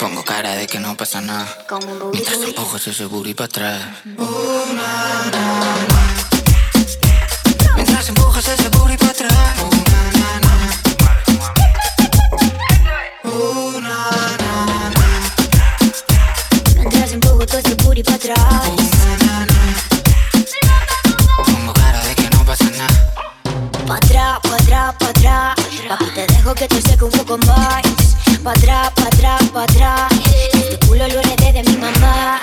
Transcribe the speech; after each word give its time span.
Pongo 0.00 0.24
cara 0.24 0.54
de 0.54 0.66
que 0.66 0.78
no 0.78 0.96
pasa 0.96 1.20
nada. 1.20 1.46
Mientras 2.10 2.40
empujas 2.40 2.86
ese 2.86 3.04
booty 3.04 3.34
para 3.34 3.44
atrás. 3.44 3.82
Mientras 7.74 8.08
empujas 8.08 8.48
ese 8.48 8.68
booty 8.70 8.96
para 8.96 9.10
atrás. 9.10 9.56
Mientras 16.76 17.12
empujo 17.12 17.46
todo 17.46 17.58
ese 17.58 17.74
booty 17.74 18.02
para 18.02 18.16
atrás. 18.16 18.75
pa' 28.46 28.52
atrás, 28.52 28.92
pa' 28.94 29.06
atrás, 29.06 29.42
pa' 29.52 29.62
atrás. 29.64 30.12
Este 30.52 30.78
culo 30.86 31.08
lo 31.08 31.18
heredé 31.18 31.52
de 31.52 31.62
mi 31.64 31.76
mamá. 31.78 32.38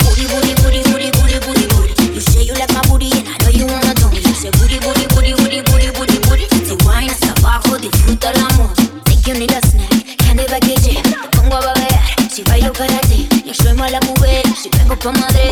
Booty, 0.00 0.26
booty, 0.26 0.52
booty, 0.62 0.80
booty, 0.90 1.10
booty, 1.12 1.38
booty, 1.46 1.66
booty. 1.68 2.12
You 2.12 2.20
say 2.20 2.42
you 2.42 2.54
like 2.54 2.72
my 2.74 2.80
booty 2.88 3.08
and 3.12 3.28
I 3.28 3.38
know 3.38 3.50
you 3.50 3.66
wanna 3.66 3.94
do 3.94 4.10
me. 4.10 4.18
You 4.18 4.34
say 4.34 4.50
booty, 4.58 4.80
booty, 4.80 5.06
booty, 5.14 5.34
booty, 5.38 5.62
booty, 5.62 5.90
booty, 5.94 6.18
booty. 6.26 6.46
Te 6.66 6.74
wine 6.84 7.10
hasta 7.10 7.30
abajo, 7.38 7.78
disfruta 7.78 8.32
el 8.32 8.40
amor. 8.50 8.74
Think 9.04 9.28
you 9.28 9.34
need 9.34 9.52
a 9.52 9.60
snack, 9.62 10.16
candy 10.18 10.44
baguette. 10.50 11.02
Te 11.06 11.38
pongo 11.38 11.54
a 11.54 11.60
babear, 11.60 12.02
si 12.28 12.42
bailo 12.42 12.72
para 12.72 12.98
ti. 13.06 13.28
Yo 13.44 13.54
soy 13.54 13.74
mala 13.74 14.00
mujer, 14.00 14.42
si 14.60 14.68
vengo 14.70 14.96
pa' 14.98 15.12
Madrid. 15.12 15.47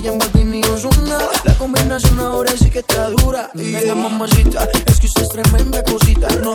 Becky, 0.00 0.16
Martini 0.16 0.60
y 0.60 0.64
Osuna. 0.64 1.18
La 1.44 1.54
combinación 1.54 2.20
ahora 2.20 2.52
sí 2.56 2.70
que 2.70 2.80
está 2.80 3.10
dura. 3.10 3.50
Y 3.54 3.70
yeah. 3.70 3.94
mamacita, 3.94 4.68
es 4.86 5.00
que 5.00 5.06
usted 5.06 5.22
es 5.22 5.28
tremenda 5.28 5.82
cosita. 5.82 6.28
No 6.42 6.54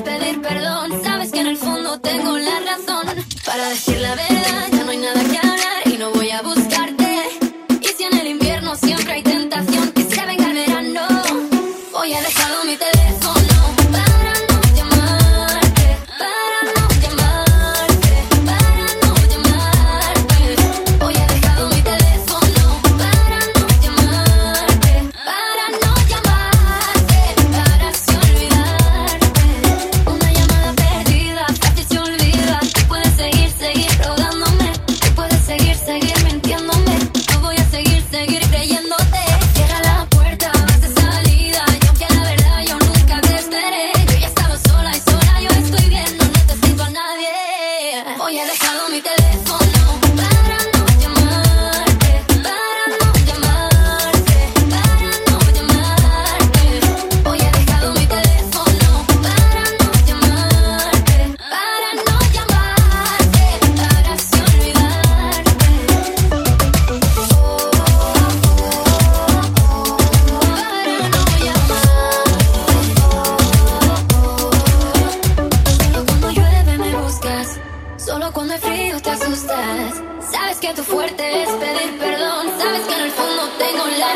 pedir 0.00 0.40
perdón. 0.40 1.02
Sabes 1.02 1.30
que 1.32 1.40
en 1.40 1.48
el 1.48 1.56
fondo 1.56 2.00
tengo 2.00 2.38
la 2.38 2.60
razón 2.60 3.06
para 3.44 3.68
decir 3.68 3.98
la 4.00 4.14
verdad. 4.14 4.81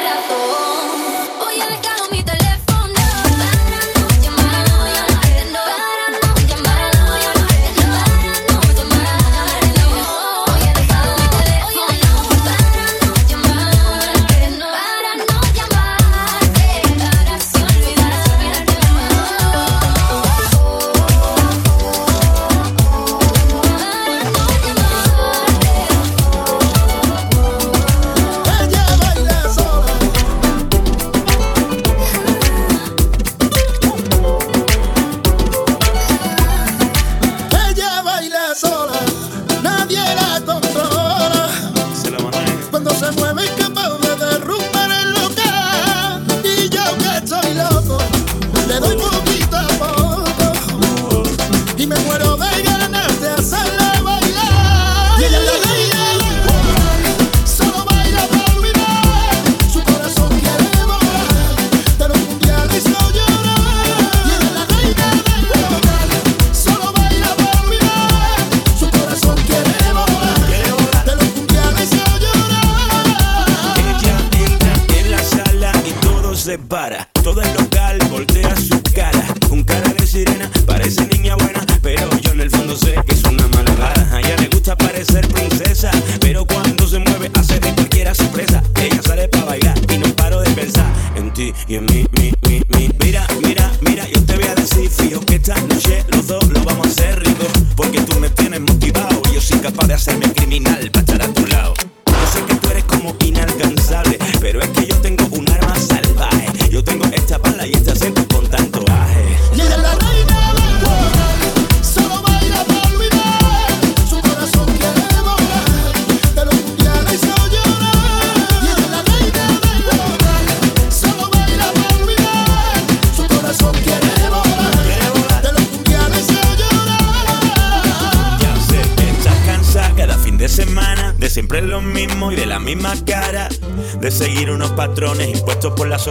corazón. 0.07 0.66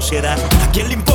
conocieras. 0.05 0.39
¿A 0.62 0.71
quién 0.71 0.88
le 0.88 0.93
importa? 0.93 1.14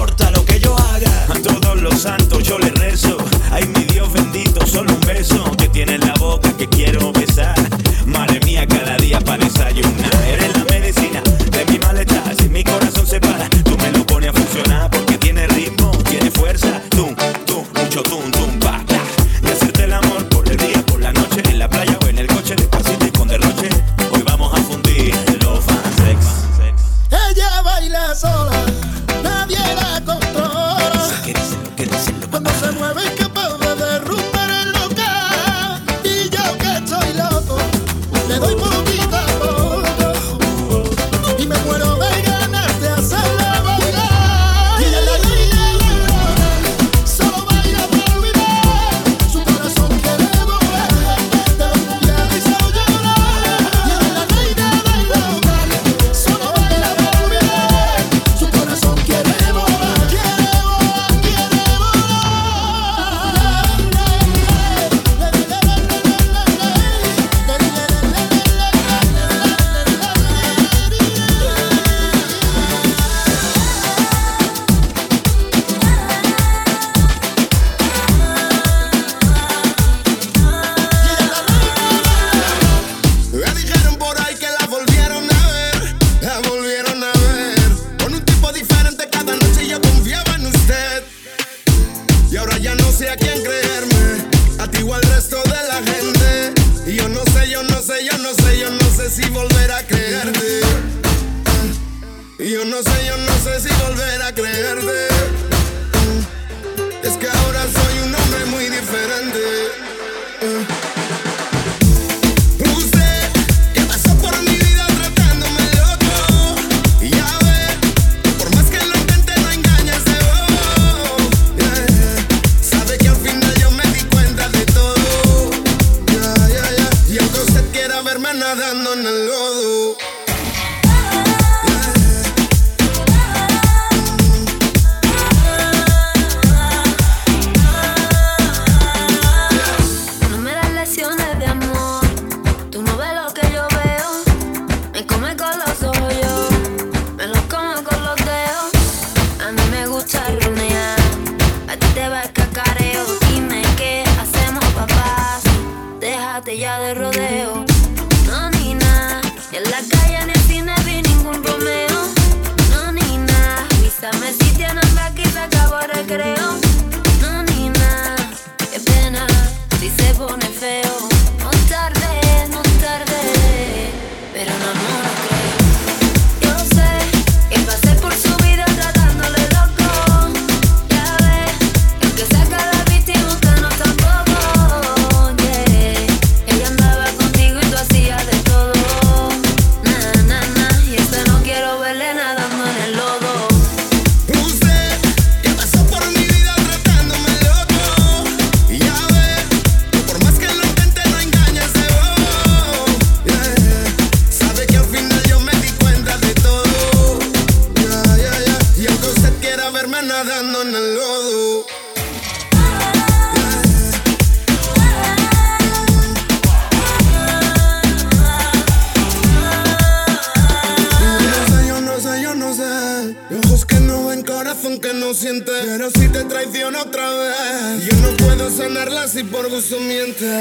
si 229.20 229.24
por 229.24 229.50
gusto 229.50 229.78
miente. 229.80 230.40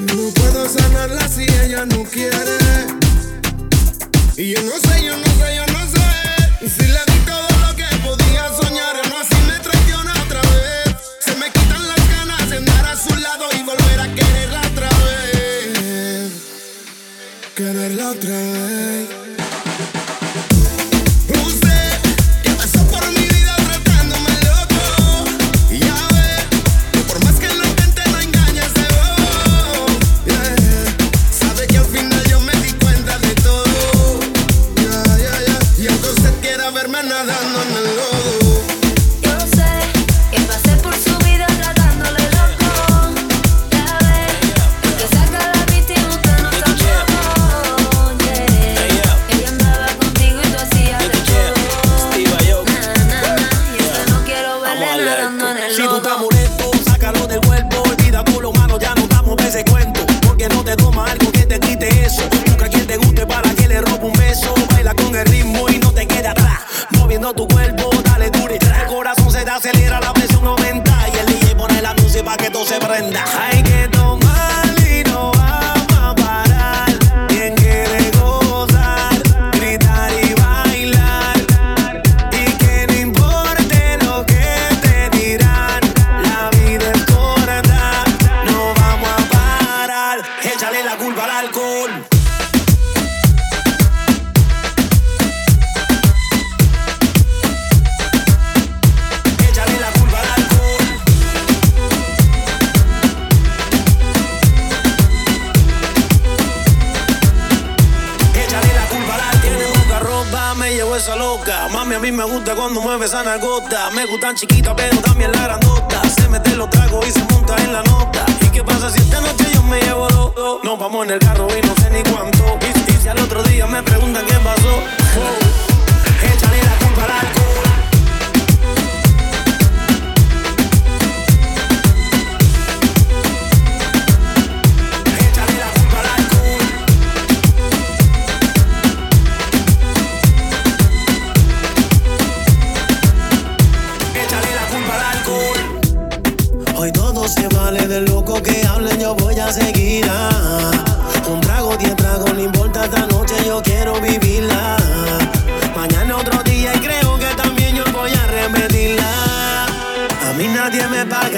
No 0.00 0.30
puedo 0.34 0.68
sanarla 0.68 1.28
si 1.28 1.44
ella 1.62 1.86
no 1.86 2.02
quiere. 2.04 2.58
Y 4.36 4.54
yo 4.54 4.62
no 4.62 4.72
sé 4.72 4.89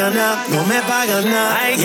me 0.02 0.10
paga 0.10 0.10
nada, 0.10 0.44
no 0.48 0.64
me 0.66 0.82
pagan 0.82 1.24
nada. 1.30 1.58
Hay 1.60 1.76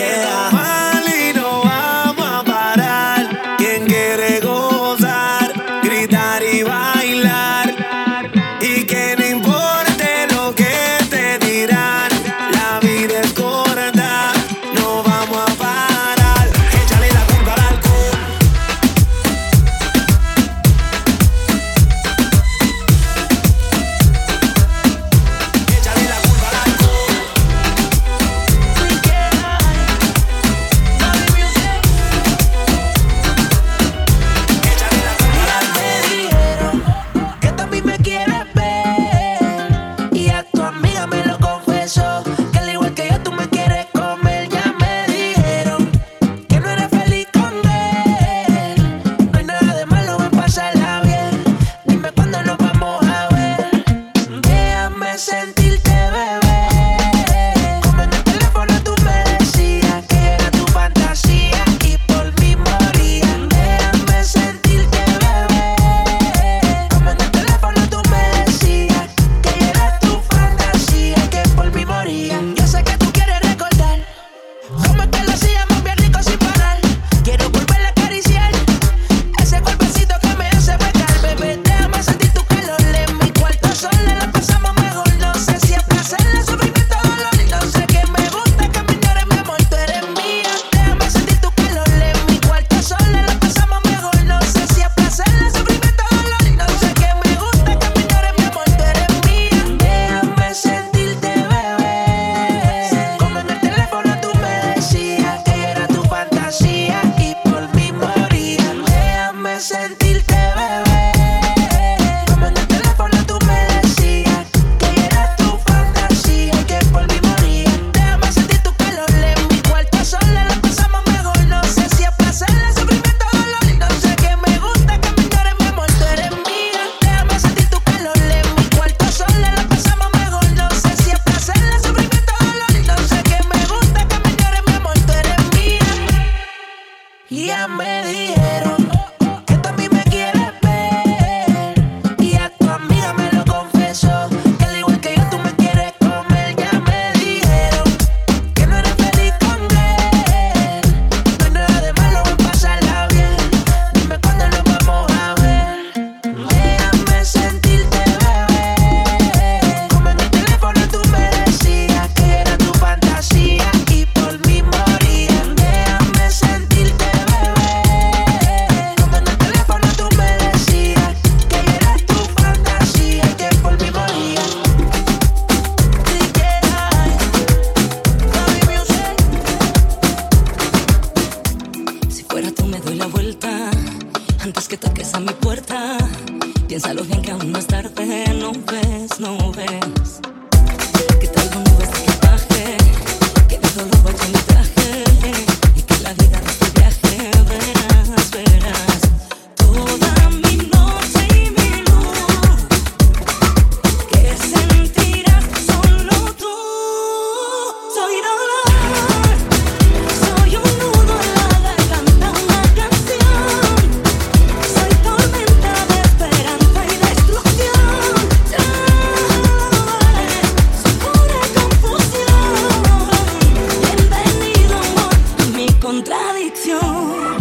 contradicción, 226.17 227.37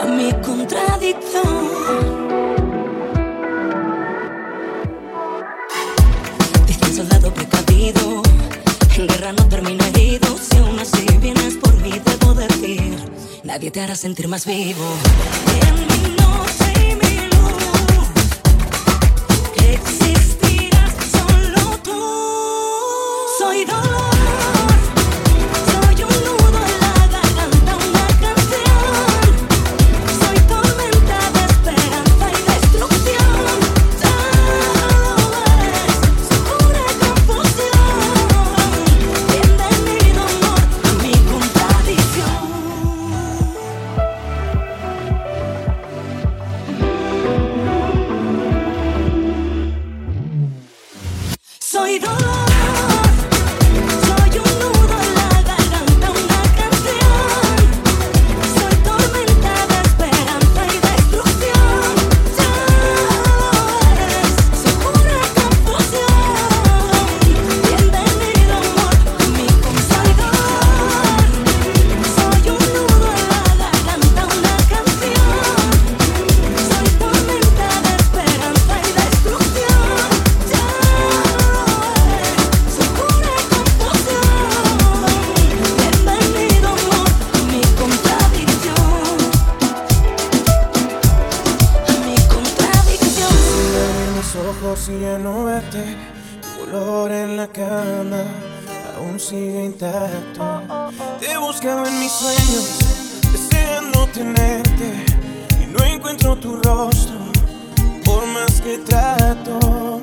a 0.00 0.06
mi 0.06 0.32
contradicción. 0.44 1.44
Diste 6.66 6.92
soldado 6.92 7.32
precavido, 7.32 8.22
en 8.96 9.06
guerra 9.06 9.32
no 9.32 9.48
termino 9.48 9.84
herido, 9.84 10.36
si 10.38 10.56
aún 10.56 10.78
así 10.78 11.06
vienes 11.20 11.54
por 11.54 11.74
mí 11.76 12.00
debo 12.04 12.34
decir, 12.34 12.96
nadie 13.44 13.70
te 13.70 13.80
hará 13.80 13.94
sentir 13.94 14.28
más 14.28 14.46
vivo. 14.46 14.84
En 15.66 15.74
mi 15.86 16.16
no 16.16 16.45
sigue 99.26 99.64
intacto. 99.64 100.62
Te 101.18 101.36
buscaba 101.36 101.88
en 101.88 101.98
mis 101.98 102.12
sueños, 102.12 102.78
deseando 103.32 104.06
tenerte. 104.14 105.04
Y 105.60 105.66
no 105.66 105.84
encuentro 105.84 106.36
tu 106.36 106.54
rostro, 106.62 107.16
por 108.04 108.24
más 108.26 108.60
que 108.60 108.78
trato. 108.78 110.00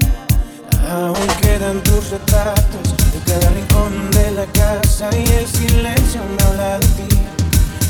Aún 0.92 1.28
quedan 1.42 1.82
tus 1.84 2.10
retratos 2.10 2.96
en 3.14 3.20
cada 3.22 3.50
rincón 3.52 4.12
de 4.12 4.32
la 4.32 4.46
casa 4.48 5.10
y 5.16 5.24
el 5.40 5.48
silencio 5.48 6.20
me 6.36 6.44
habla 6.44 6.80
de 6.80 6.88
ti. 6.88 7.18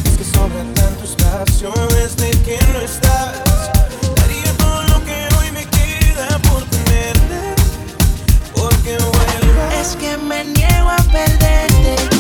Es 0.06 0.18
que 0.18 0.24
sobra 0.24 0.64
tanto 0.76 1.04
espacio 1.04 1.74
desde 1.96 2.30
que 2.44 2.60
no 2.74 2.80
estás. 2.82 3.53
es 9.84 9.98
que 9.98 10.18
me 10.18 10.46
niego 10.46 10.90
a 10.90 10.98
perderte. 11.12 12.13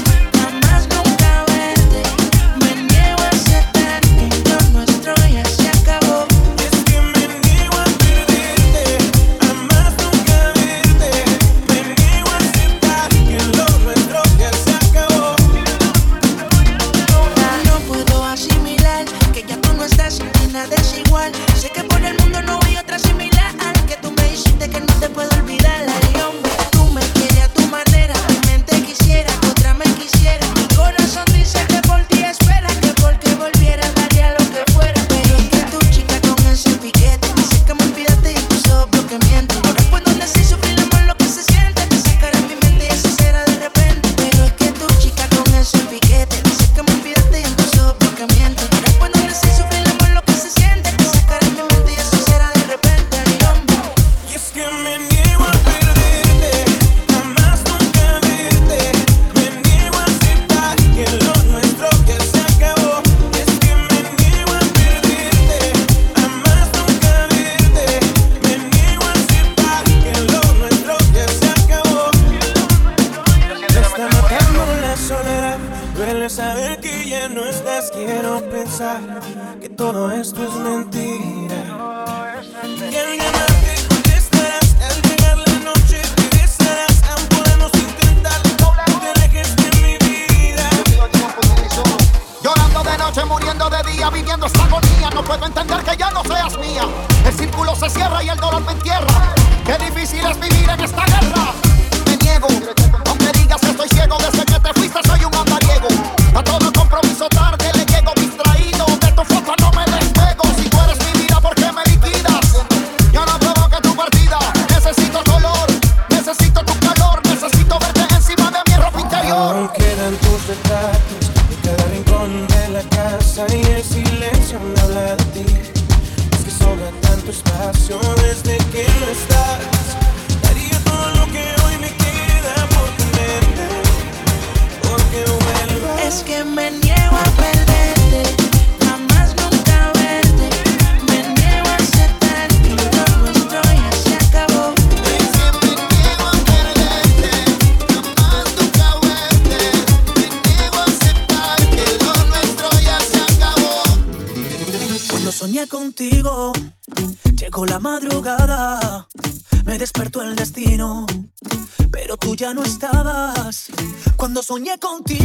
contigo. 164.78 165.23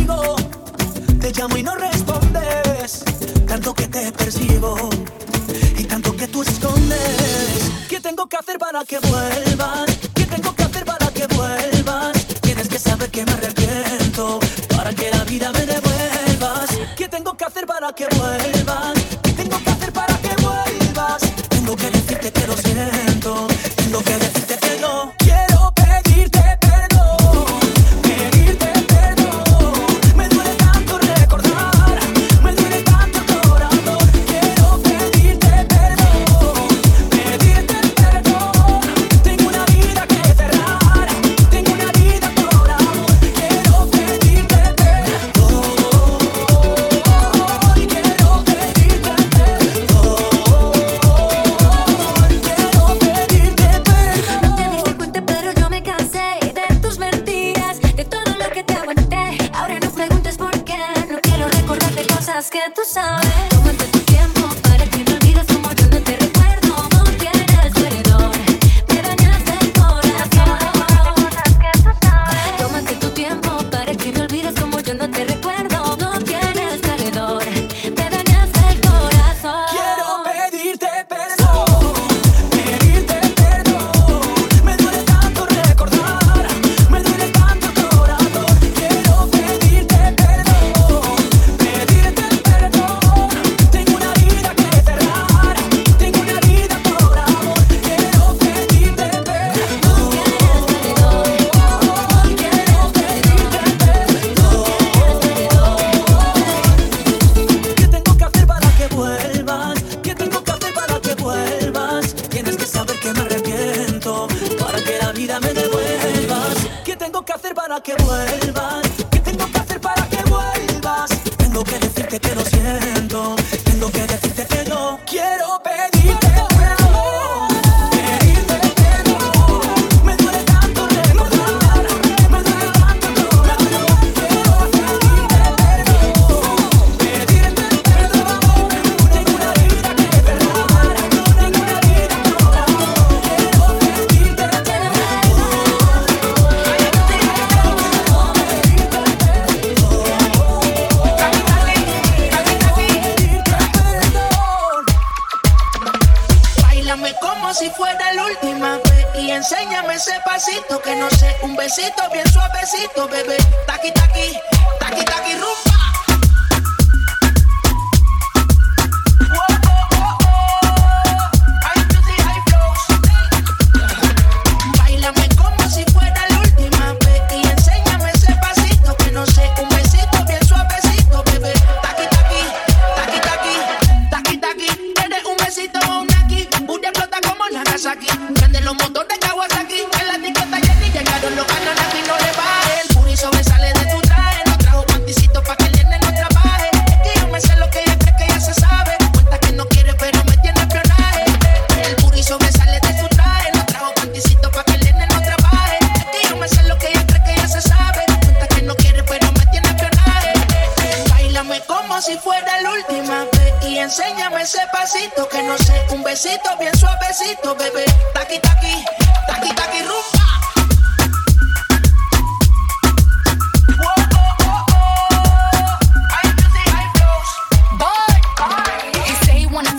besito 214.93 215.29
que 215.29 215.43
no 215.43 215.59
sé, 215.59 215.87
un 215.91 216.03
besito 216.03 216.57
bien 216.59 216.75
suavecito, 216.79 217.55
bebé. 217.55 217.85
Taqui, 218.15 218.39
taqui, 218.41 218.85
taqui, 219.27 219.55
taqui, 219.55 219.81
rumbo. 219.83 220.19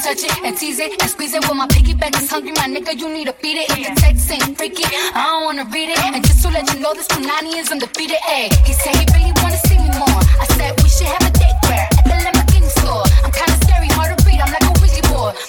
touch 0.01 0.23
it 0.23 0.43
and 0.43 0.57
tease 0.57 0.79
it 0.79 0.99
and 0.99 1.09
squeeze 1.09 1.35
it. 1.35 1.47
When 1.47 1.57
my 1.57 1.67
piggyback 1.67 2.19
is 2.19 2.29
hungry, 2.29 2.51
my 2.53 2.67
nigga, 2.67 2.97
you 2.97 3.09
need 3.09 3.27
to 3.27 3.35
beat 3.43 3.57
it. 3.57 3.69
If 3.69 3.89
the 3.89 4.01
text 4.01 4.31
ain't 4.31 4.57
freaky, 4.57 4.83
I 5.13 5.23
don't 5.29 5.43
wanna 5.45 5.65
read 5.65 5.89
it. 5.89 5.99
And 5.99 6.25
just 6.25 6.41
to 6.43 6.49
let 6.49 6.71
you 6.73 6.79
know, 6.79 6.93
this 6.95 7.07
Punani 7.07 7.59
is 7.59 7.71
undefeated. 7.71 8.17
Ayy, 8.27 8.49
he 8.65 8.73
said 8.73 8.95
he 8.95 9.05
really 9.13 9.33
wanna. 9.43 9.68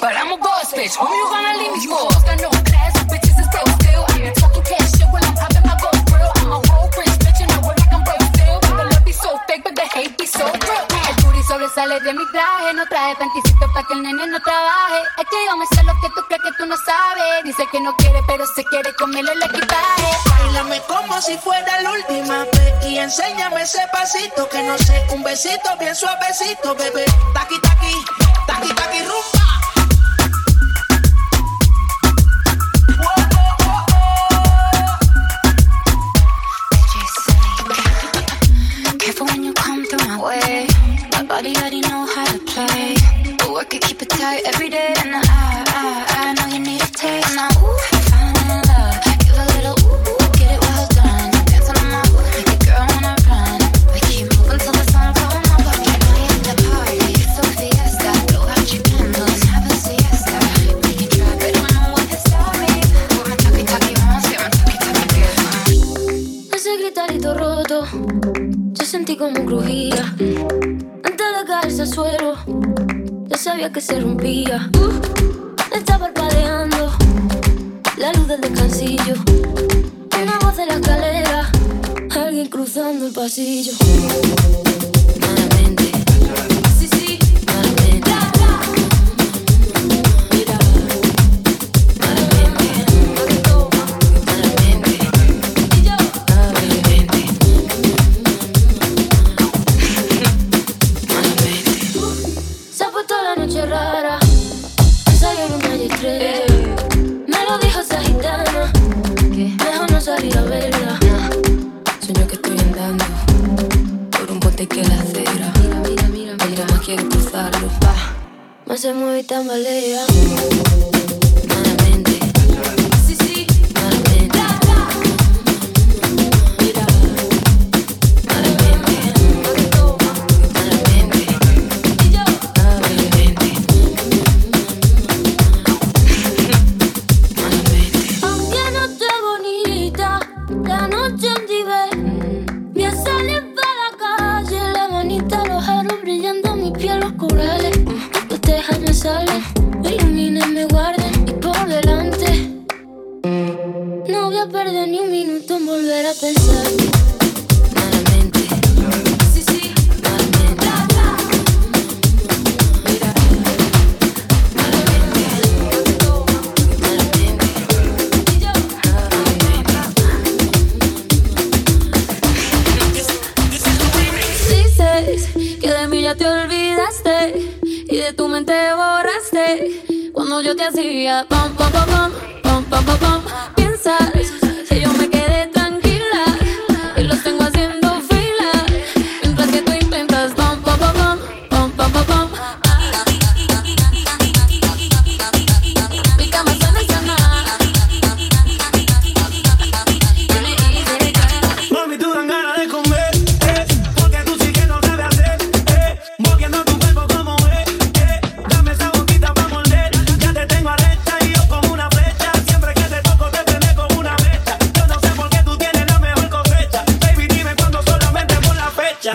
But 0.00 0.16
I'm 0.16 0.32
a 0.32 0.36
boss 0.40 0.72
bitch. 0.72 0.96
Who 0.96 1.04
you 1.04 1.26
gonna 1.28 1.60
leave 1.60 1.76
me 1.76 1.84
for? 1.84 2.08
Got 2.24 2.40
no 2.40 2.48
class, 2.64 2.96
bitches 3.04 3.36
is 3.36 3.44
still 3.52 3.68
still. 3.76 4.04
I 4.08 4.16
be 4.16 4.32
talking 4.32 4.64
cash 4.64 4.96
shit 4.96 5.04
when 5.12 5.20
I'm 5.28 5.36
popping 5.36 5.60
my 5.68 5.76
gold 5.76 6.00
grill. 6.08 6.32
I'm 6.40 6.56
a 6.56 6.58
whole 6.72 6.88
rich 6.96 7.20
bitch 7.20 7.40
and 7.44 7.52
I 7.52 7.60
work 7.60 7.76
like 7.76 7.92
I'm 7.92 8.00
broke 8.08 8.24
still. 8.32 8.56
The 8.64 8.84
love 8.88 9.04
be 9.04 9.12
so 9.12 9.36
fake, 9.44 9.60
but 9.60 9.76
the 9.76 9.84
hate 9.92 10.16
be 10.16 10.24
so 10.24 10.48
real. 10.48 10.84
El 11.04 11.14
booty 11.20 11.42
sobresale 11.44 12.00
de 12.00 12.16
mi 12.16 12.24
traje, 12.32 12.72
no 12.72 12.88
traje 12.88 13.12
panticito 13.20 13.66
pa' 13.76 13.84
que 13.84 13.92
el 13.92 14.02
nene 14.02 14.24
no 14.26 14.40
trabaje. 14.40 15.00
Es 15.20 15.26
que 15.28 15.36
yo 15.44 15.52
me 15.60 15.66
sé 15.68 15.84
lo 15.84 15.92
que 16.00 16.08
tú 16.16 16.20
crees 16.28 16.42
que 16.48 16.52
tú 16.56 16.64
no 16.64 16.76
sabes. 16.80 17.44
Dice 17.44 17.68
que 17.70 17.80
no 17.80 17.94
quiere, 18.00 18.20
pero 18.26 18.46
se 18.46 18.64
quiere 18.72 18.94
comerle 18.96 19.32
el 19.36 19.42
equipaje. 19.42 20.10
Bailame 20.32 20.80
como 20.88 21.20
si 21.20 21.36
fuera 21.36 21.76
la 21.82 21.90
última 21.92 22.48
vez 22.56 22.72
y 22.88 22.96
enséñame 22.96 23.60
ese 23.60 23.84
pasito 23.92 24.48
que 24.48 24.62
no 24.62 24.78
sé. 24.78 24.96
Un 25.12 25.22
besito 25.22 25.76
bien 25.78 25.94
suavecito, 25.94 26.74
bebé. 26.74 27.04
Taqui, 27.34 27.60
taqui, 27.60 27.92
taqui, 28.46 28.72
taqui, 28.72 29.00
rumba. 29.04 29.40
Body 41.40 41.56
already 41.56 41.80
know 41.80 42.04
how 42.04 42.26
to 42.26 42.38
play. 42.40 42.96
But 43.38 43.54
I 43.54 43.64
can 43.64 43.80
keep 43.80 44.02
it 44.02 44.10
tight 44.10 44.42
every 44.44 44.68
day 44.68 44.92
and 44.98 45.16
I. 45.16 45.69
que 73.68 73.80
se 73.82 74.00
rompía. 74.00 74.70
Uh, 74.74 75.76
está 75.76 75.98
parpadeando 75.98 76.90
la 77.98 78.10
luz 78.14 78.26
del 78.26 78.40
descansillo. 78.40 79.14
Una 80.20 80.38
voz 80.38 80.56
de 80.56 80.66
la 80.66 80.74
escalera, 80.74 81.52
alguien 82.16 82.48
cruzando 82.48 83.06
el 83.06 83.12
pasillo. 83.12 83.72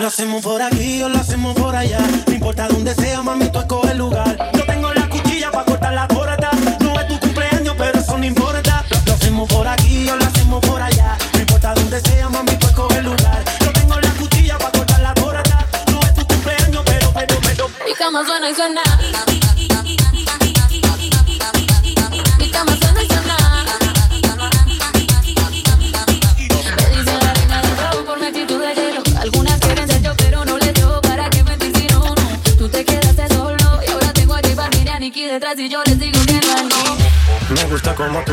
Lo 0.06 0.10
hacemos 0.10 0.40
por 0.40 0.62
aquí 0.62 1.02
o 1.02 1.08
lo 1.08 1.18
hacemos 1.18 1.52
por 1.56 1.74
allá. 1.74 1.98
No 2.28 2.32
importa 2.32 2.68
dónde 2.68 2.94
sea, 2.94 3.22
mami, 3.22 3.46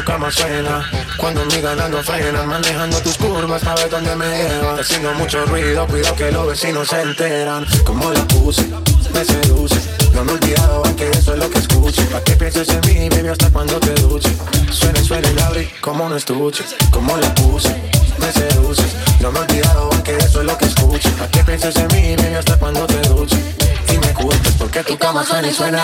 cama 0.04 0.32
suena. 0.32 0.90
Cuando 1.18 1.46
mi 1.46 1.62
ganando 1.62 2.02
frena 2.04 2.44
Manejando 2.44 3.00
tus 3.00 3.18
curvas 3.18 3.64
para 3.64 3.88
dónde 3.88 4.16
me 4.16 4.26
llevan 4.26 4.80
Haciendo 4.80 5.14
mucho 5.14 5.46
ruido, 5.46 5.86
cuido 5.88 6.16
que 6.16 6.32
los 6.32 6.48
vecinos 6.48 6.88
se 6.88 7.02
enteran. 7.02 7.66
Como 7.86 8.12
la 8.12 8.24
puse, 8.28 8.68
me 9.14 9.24
seduce. 9.24 9.80
No 10.14 10.24
me 10.24 10.32
he 10.32 10.36
olvidado, 10.36 10.84
que 10.96 11.10
eso 11.10 11.34
es 11.34 11.40
lo 11.40 11.50
que 11.50 11.60
escuche 11.60 12.04
Pa' 12.04 12.22
que 12.22 12.36
pienses 12.36 12.70
en 12.70 12.82
mí, 12.82 13.10
baby, 13.10 13.30
hasta 13.30 13.50
cuando 13.50 13.80
te 13.80 13.94
duche 13.96 14.30
Suena, 14.70 15.02
suena 15.02 15.28
el 15.28 15.40
abri, 15.40 15.70
como 15.82 16.06
un 16.06 16.16
estuche. 16.16 16.64
Como 16.92 17.18
la 17.18 17.34
puse, 17.34 17.76
me 18.20 18.32
seduces 18.32 18.96
No 19.20 19.32
me 19.32 19.40
he 19.40 19.42
olvidado, 19.42 19.90
que 20.04 20.16
eso 20.18 20.42
es 20.42 20.46
lo 20.46 20.58
que 20.58 20.66
escuche 20.66 21.10
Pa' 21.12 21.28
que 21.30 21.44
pienses 21.44 21.76
en 21.78 21.88
mí, 21.88 22.16
baby, 22.16 22.36
hasta 22.36 22.58
cuando 22.58 22.86
te 22.86 23.00
duche 23.10 23.38
Y 23.92 23.98
me 23.98 24.14
culpes 24.14 24.54
porque 24.60 24.84
tu 24.84 24.98
cama 24.98 25.26
suena 25.26 25.48
y 25.48 25.54
suena 25.54 25.84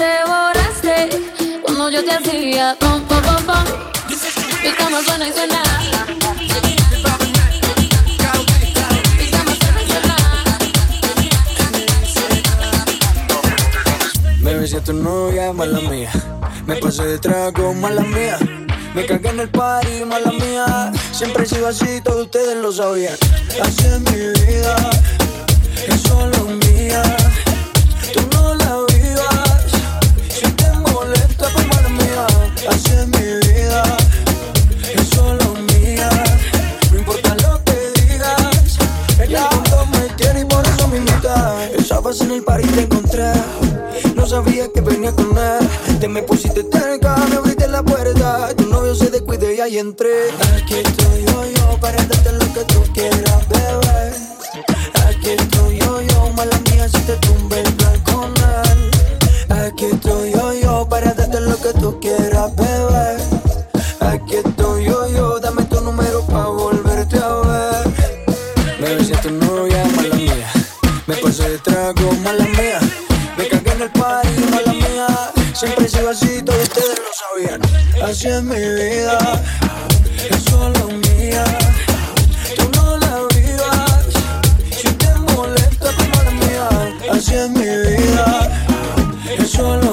te 0.00 0.16
borraste 0.24 1.60
cuando 1.62 1.90
yo 1.90 2.02
te 2.02 2.12
hacía 2.12 2.74
pom, 2.80 3.02
pom, 3.02 3.22
pom, 3.22 3.44
pom. 3.44 3.64
Mi 4.64 4.70
cama 4.72 4.98
suena 5.04 5.28
y 5.28 5.32
suena. 5.32 5.62
Baby, 14.42 14.68
si 14.68 14.76
a 14.76 14.82
tu 14.82 14.94
novia, 14.94 15.52
mala 15.52 15.80
mía. 15.80 16.10
Me 16.66 16.76
pasé 16.76 17.04
de 17.04 17.18
trago, 17.18 17.74
mala 17.74 18.00
mía. 18.00 18.38
Me 18.94 19.04
cagué 19.04 19.28
en 19.28 19.40
el 19.40 19.50
party, 19.50 20.06
mala 20.06 20.32
mía. 20.32 20.92
Siempre 21.12 21.44
he 21.44 21.46
sido 21.46 21.68
así, 21.68 22.00
todos 22.00 22.22
ustedes 22.22 22.56
lo 22.56 22.72
sabían. 22.72 23.16
Así 23.62 23.84
es 23.84 24.00
mi 24.00 24.16
vida, 24.16 24.76
es 25.88 26.00
solo 26.00 26.46
mía. 26.64 27.02
Hace 32.68 33.06
mi 33.06 33.48
vida 33.48 33.82
y 34.94 35.14
solo 35.14 35.54
mía. 35.72 36.10
No 36.92 36.98
importa 36.98 37.34
lo 37.36 37.64
que 37.64 38.02
digas, 38.02 38.78
el 39.18 39.28
tiempo 39.28 39.86
me 39.92 40.08
tiene 40.16 40.40
y 40.40 40.44
por 40.44 40.66
eso 40.66 40.88
me 40.88 40.98
invita. 40.98 41.64
Esa 41.78 42.00
base 42.00 42.24
en 42.24 42.32
el 42.32 42.40
y 42.40 42.66
te 42.66 42.80
encontré, 42.82 43.32
no 44.14 44.26
sabía 44.26 44.68
que 44.72 44.82
venía 44.82 45.12
con 45.12 45.36
él. 45.38 45.98
Te 46.00 46.08
me 46.08 46.22
pusiste 46.22 46.66
cerca, 46.70 47.16
me 47.30 47.36
abriste 47.36 47.66
la 47.66 47.82
puerta. 47.82 48.54
Tu 48.54 48.66
novio 48.66 48.94
se 48.94 49.10
descuide 49.10 49.54
y 49.56 49.60
ahí 49.60 49.78
entré. 49.78 50.30
Aquí 50.56 50.74
estoy 50.74 51.24
yo, 51.24 51.44
yo, 51.56 51.80
para 51.80 51.96
que 51.96 52.16
te 52.18 52.32
lo 52.32 52.52
que 52.52 52.64
tú 52.64 52.82
quieras. 52.92 53.29
si 78.20 78.28
es 78.28 78.42
mi 78.42 78.54
vida 78.54 79.18
es 80.30 80.42
solo 80.44 80.88
mía. 80.88 81.42
Tú 82.54 82.70
no 82.76 82.98
la 82.98 83.16
vivas. 83.34 84.08
Si 84.70 84.88
te 84.88 85.14
molesta, 85.32 85.86
toma 85.96 86.24
la 86.24 86.30
mía. 86.32 86.68
Así 87.12 87.34
es 87.34 87.48
mi 87.48 87.64
vida 87.64 88.50
es 89.38 89.50
solo 89.50 89.89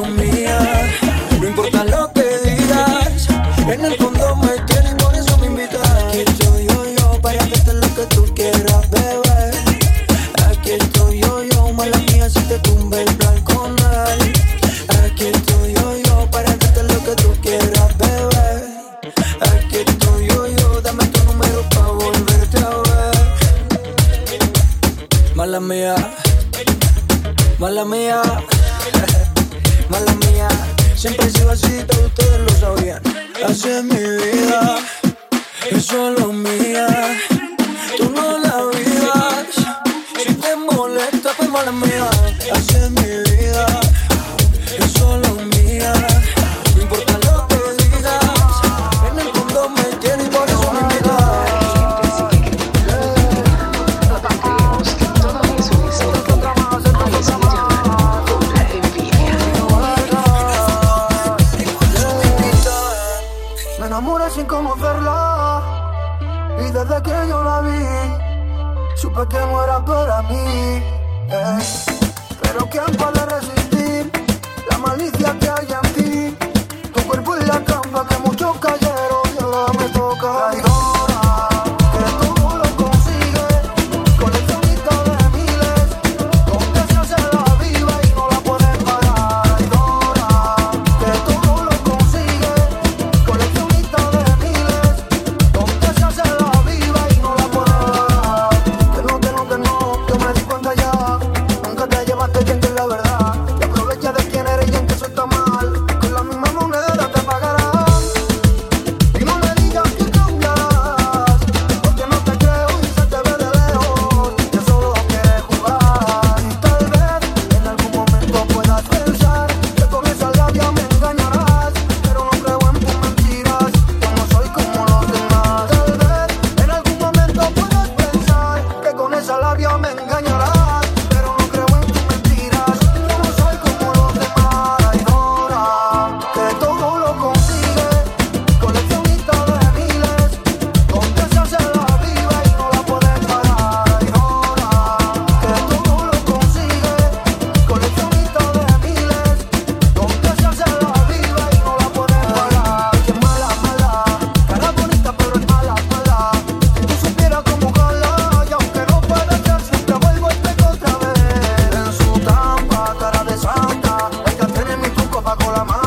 como 165.47 165.57
la 165.57 165.63
mano. 165.63 165.86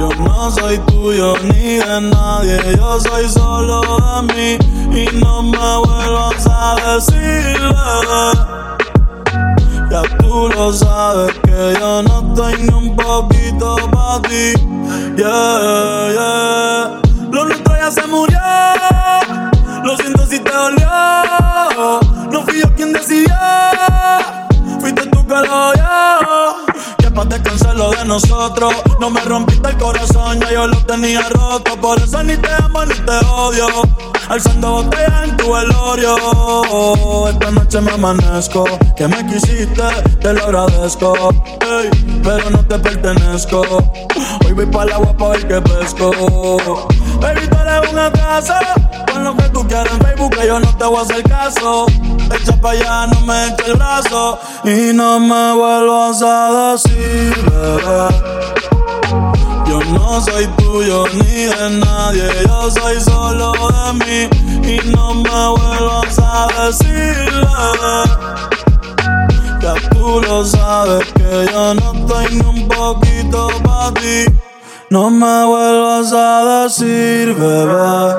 Yo 0.00 0.08
no 0.24 0.50
soy 0.50 0.78
tuyo 0.86 1.34
ni 1.42 1.76
de 1.76 2.00
nadie, 2.00 2.58
yo 2.74 2.98
soy 3.00 3.28
solo 3.28 3.82
de 3.82 4.32
mí 4.32 4.58
y 4.98 5.04
no 5.18 5.42
me 5.42 5.58
vuelvas 5.58 6.46
a 6.46 6.94
decir, 6.94 7.54
bebé. 7.60 8.32
Ya 9.90 10.00
tú 10.16 10.48
lo 10.56 10.72
sabes 10.72 11.38
que 11.40 11.76
yo 11.78 12.02
no 12.02 12.30
estoy 12.30 12.62
ni 12.62 12.72
un 12.72 12.96
poquito 12.96 13.76
para 13.92 14.22
ti. 14.22 14.54
Yeah, 15.18 16.12
yeah. 16.14 17.00
Lo 17.30 17.44
nuestro 17.44 17.76
ya 17.76 17.90
se 17.90 18.06
murió. 18.06 18.38
Lo 19.84 19.98
siento 19.98 20.24
si 20.24 20.40
te 20.40 20.50
dolió. 20.50 22.00
No 22.32 22.40
fui 22.46 22.58
yo 22.58 22.74
quien 22.74 22.94
decidió. 22.94 23.36
Fuiste 24.80 25.04
tú 25.10 25.26
que 25.26 25.34
lo 25.34 25.72
dio. 25.74 26.69
Pa' 27.14 27.24
descansar 27.24 27.76
lo 27.76 27.90
de 27.90 28.04
nosotros. 28.04 28.72
No 29.00 29.10
me 29.10 29.20
rompiste 29.22 29.68
el 29.68 29.76
corazón, 29.78 30.40
ya 30.40 30.52
yo 30.52 30.66
lo 30.66 30.76
tenía 30.86 31.28
roto. 31.30 31.76
Por 31.80 31.98
eso 31.98 32.22
ni 32.22 32.36
te 32.36 32.52
amo 32.54 32.84
ni 32.84 32.94
te 32.94 33.26
odio. 33.26 33.66
Alzando 34.28 34.82
botellas 34.82 35.24
en 35.24 35.36
tu 35.36 35.52
velorio. 35.52 36.16
Esta 37.28 37.50
noche 37.50 37.80
me 37.80 37.92
amanezco. 37.92 38.64
Que 38.96 39.08
me 39.08 39.26
quisiste, 39.26 39.82
te 40.20 40.32
lo 40.32 40.44
agradezco. 40.44 41.14
Ey, 41.60 41.90
pero 42.22 42.50
no 42.50 42.58
te 42.66 42.78
pertenezco. 42.78 43.62
Hoy 44.44 44.52
voy 44.52 44.66
pa' 44.66 44.84
la 44.84 44.96
agua 44.96 45.16
pa' 45.16 45.28
ver 45.30 45.48
que 45.48 45.60
pesco. 45.60 46.10
Baby, 47.20 47.48
tú 47.48 47.56
eres 47.56 47.92
una 47.92 48.12
casa. 48.12 48.60
Con 49.12 49.24
lo 49.24 49.36
que 49.36 49.48
tú 49.48 49.66
quieras 49.66 49.92
en 49.92 50.00
Facebook, 50.00 50.36
que 50.36 50.46
yo 50.46 50.60
no 50.60 50.76
te 50.76 50.84
voy 50.84 50.98
a 50.98 51.02
hacer 51.02 51.22
caso. 51.24 51.86
Echa 52.32 52.56
pa' 52.60 52.70
allá, 52.70 53.06
no 53.08 53.20
me 53.22 53.48
eches 53.48 53.66
el 53.66 53.74
brazo. 53.74 54.38
Y 54.64 54.92
no 54.94 55.18
me 55.18 55.54
vuelvas 55.54 56.22
a 56.22 56.72
decir, 56.72 56.99
Yo 59.66 59.80
no 59.92 60.20
soy 60.20 60.46
tuyo 60.58 61.04
ni 61.14 61.44
de 61.44 61.70
nadie, 61.78 62.28
yo 62.46 62.70
soy 62.70 63.00
solo 63.00 63.52
de 63.52 63.92
mí. 64.04 64.28
Y 64.68 64.90
no 64.90 65.14
me 65.14 65.30
vuelvas 65.30 66.18
a 66.18 66.48
decir, 66.66 67.14
bebé. 67.32 67.98
Ya 69.62 69.74
tú 69.90 70.20
lo 70.20 70.44
sabes 70.44 71.06
que 71.12 71.46
yo 71.52 71.74
no 71.74 71.92
estoy 71.92 72.26
ni 72.34 72.46
un 72.46 72.68
poquito 72.68 73.48
pa' 73.62 73.92
ti. 73.94 74.24
No 74.90 75.10
me 75.10 75.44
vuelvas 75.44 76.12
a 76.12 76.64
decir, 76.64 77.34
bebé. 77.34 78.14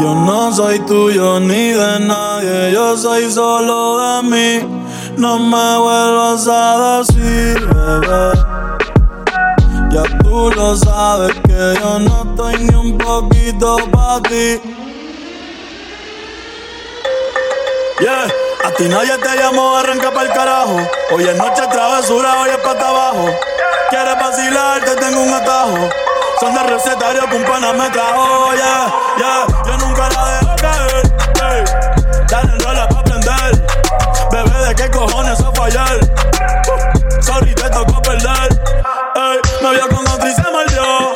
Yo 0.00 0.14
no 0.14 0.52
soy 0.54 0.78
tuyo 0.80 1.40
ni 1.40 1.72
de 1.72 2.00
nadie, 2.00 2.72
yo 2.72 2.96
soy 2.96 3.30
solo 3.30 3.98
de 3.98 4.22
mí. 4.22 4.77
No 5.18 5.36
me 5.36 5.78
vuelvas 5.78 6.46
a 6.46 6.98
decir, 6.98 7.58
bebé. 7.66 8.38
Ya 9.90 10.04
tú 10.22 10.48
lo 10.52 10.76
sabes 10.76 11.32
que 11.44 11.74
yo 11.80 11.98
no 11.98 12.22
estoy 12.22 12.58
ni 12.58 12.74
un 12.76 12.96
poquito 12.96 13.78
pa' 13.90 14.22
ti. 14.22 14.60
Yeah, 17.98 18.28
a 18.64 18.70
ti 18.76 18.84
nadie 18.84 19.18
te 19.18 19.36
llamó, 19.36 19.78
arranca 19.78 20.12
pa'l 20.12 20.32
carajo. 20.32 20.76
Hoy 21.10 21.24
es 21.24 21.36
noche 21.36 21.62
travesura, 21.68 22.40
hoy 22.40 22.50
es 22.50 22.58
pata 22.58 22.86
abajo. 22.86 23.26
Quieres 23.90 24.14
vacilar, 24.20 24.84
te 24.84 24.94
tengo 24.94 25.20
un 25.20 25.34
atajo. 25.34 25.88
Son 26.38 26.54
de 26.54 26.62
recetario 26.62 27.28
que 27.28 27.34
un 27.34 27.42
me 27.42 27.90
trajo, 27.90 28.54
yeah, 28.54 28.94
yeah. 29.16 29.46
Yo 29.66 29.78
nunca 29.78 30.08
la 30.10 30.38
dejo 30.38 30.56
caer, 30.62 31.12
ey. 31.42 31.64
Dale 32.30 32.52
en 32.52 32.97
qué 34.78 34.88
cojones 34.90 35.40
a 35.40 35.52
fallar? 35.52 35.98
Sorry, 37.20 37.54
te 37.54 37.68
tocó 37.68 38.00
perder. 38.00 38.48
Me 39.60 39.70
vio 39.72 39.88
con 39.88 40.06
otro 40.06 40.28
y 40.28 40.32
se 40.32 40.42
mordió. 40.42 41.12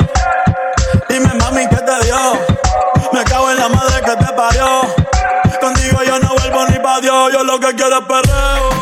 Dime, 1.07 1.33
mami, 1.35 1.67
¿qué 1.67 1.77
te 1.77 2.05
dio? 2.05 2.33
Me 3.13 3.23
cago 3.23 3.49
en 3.51 3.57
la 3.57 3.69
madre 3.69 4.01
que 4.01 4.15
te 4.17 4.33
parió. 4.33 4.81
Contigo 5.61 6.03
yo 6.05 6.19
no 6.19 6.35
vuelvo 6.35 6.65
ni 6.67 6.79
pa' 6.79 6.99
Dios, 6.99 7.31
yo 7.31 7.43
lo 7.43 7.59
que 7.59 7.73
quiero 7.73 7.99
es 7.99 8.05
perreo. 8.05 8.72